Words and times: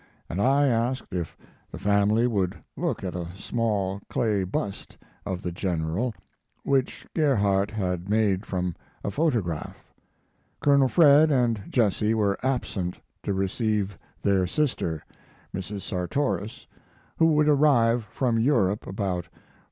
and 0.27 0.41
I 0.41 0.65
asked 0.65 1.13
if 1.13 1.37
the 1.71 1.77
family 1.77 2.25
would 2.25 2.55
look 2.75 3.03
at 3.03 3.15
a 3.15 3.27
small 3.35 4.01
clay 4.09 4.43
bust 4.43 4.97
of 5.27 5.43
the 5.43 5.51
General 5.51 6.11
which 6.63 7.05
Gerhardt 7.13 7.69
had 7.69 8.09
made 8.09 8.43
from 8.43 8.75
a 9.03 9.11
photograph. 9.11 9.93
Colonel 10.59 10.87
Fred 10.87 11.29
and 11.29 11.61
Jesse 11.69 12.15
were 12.15 12.39
absent 12.41 12.99
to 13.21 13.31
receive 13.31 13.95
their 14.23 14.47
sister, 14.47 15.05
Mrs. 15.53 15.81
Sartoris, 15.81 16.65
who 17.17 17.27
would 17.33 17.47
arrive 17.47 18.03
from 18.05 18.39
Europe 18.39 18.87
about 18.87 19.25
4. 19.25 19.31